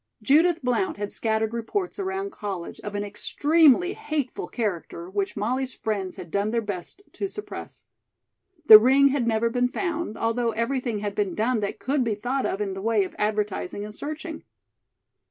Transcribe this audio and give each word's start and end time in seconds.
Judith 0.23 0.63
Blount 0.63 0.97
had 0.97 1.11
scattered 1.11 1.53
reports 1.53 1.99
around 1.99 2.31
college 2.31 2.79
of 2.79 2.95
an 2.95 3.03
extremely 3.03 3.93
hateful 3.93 4.47
character 4.47 5.07
which 5.07 5.37
Molly's 5.37 5.75
friends 5.75 6.15
had 6.15 6.31
done 6.31 6.49
their 6.49 6.59
best 6.63 7.03
to 7.13 7.27
suppress. 7.29 7.85
The 8.65 8.79
ring 8.79 9.09
had 9.09 9.27
never 9.27 9.51
been 9.51 9.67
found, 9.67 10.17
although 10.17 10.53
everything 10.53 10.97
had 11.01 11.13
been 11.13 11.35
done 11.35 11.59
that 11.59 11.77
could 11.77 12.03
be 12.03 12.15
thought 12.15 12.47
of 12.47 12.61
in 12.61 12.73
the 12.73 12.81
way 12.81 13.03
of 13.03 13.13
advertising 13.19 13.85
and 13.85 13.93
searching. 13.93 14.43